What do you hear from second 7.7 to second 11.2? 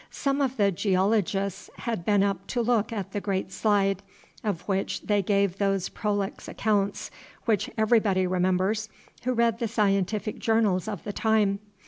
everybody remembers who read the scientific journals of the